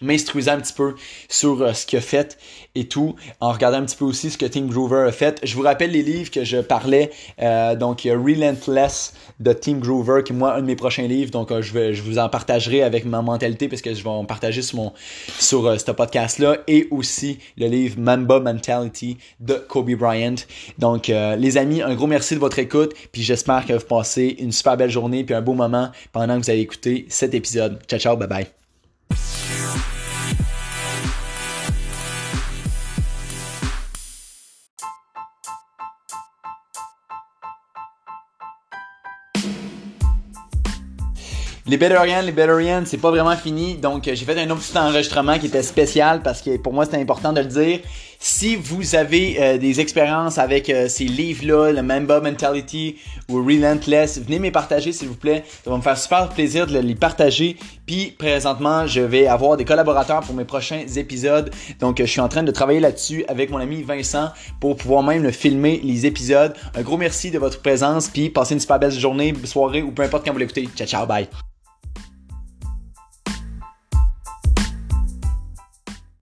[0.00, 0.94] m'instruisant un petit peu
[1.28, 2.38] sur euh, ce qu'il a fait
[2.74, 5.40] et tout, en regardant un petit peu aussi ce que Tim Groover a fait.
[5.42, 7.10] Je vous rappelle les livres que je parlais.
[7.40, 11.30] Euh, donc, Relentless de Tim Groover, qui est moi un de mes prochains livres.
[11.30, 14.62] Donc, euh, je, vous en partagerai avec ma mentalité parce que je vais en partager
[14.62, 14.92] sur
[15.38, 16.58] sur ce podcast-là.
[16.68, 20.36] Et aussi le livre Mamba Mentality de Kobe Bryant.
[20.78, 22.94] Donc, les amis, un gros merci de votre écoute.
[23.12, 26.44] Puis j'espère que vous passez une super belle journée puis un beau moment pendant que
[26.44, 27.80] vous allez écouter cet épisode.
[27.86, 29.39] Ciao, ciao, bye bye.
[41.70, 43.76] Les Betterians, les Betterians, c'est pas vraiment fini.
[43.76, 46.96] Donc, j'ai fait un autre petit enregistrement qui était spécial parce que pour moi, c'était
[46.96, 47.78] important de le dire.
[48.18, 52.96] Si vous avez euh, des expériences avec euh, ces livres-là, le Mamba Mentality
[53.28, 55.44] ou Relentless, venez me partager s'il vous plaît.
[55.62, 57.56] Ça va me faire super plaisir de les partager.
[57.86, 61.52] Puis présentement, je vais avoir des collaborateurs pour mes prochains épisodes.
[61.78, 64.30] Donc, je suis en train de travailler là-dessus avec mon ami Vincent
[64.60, 66.52] pour pouvoir même le filmer les épisodes.
[66.74, 68.08] Un gros merci de votre présence.
[68.08, 70.68] Puis passez une super belle journée, soirée ou peu importe quand vous l'écoutez.
[70.74, 71.28] Ciao, ciao, bye.